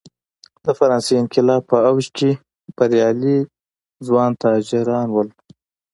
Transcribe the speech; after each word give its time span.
د 0.65 0.67
فرانسې 0.77 1.13
انقلاب 1.21 1.61
په 1.71 1.77
اوج 1.89 2.05
کې 2.17 2.31
بریالي 2.75 3.37
ځوان 4.05 4.29
تاجر 4.43 4.87
و. 5.13 5.15